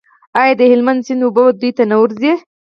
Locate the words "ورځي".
2.01-2.33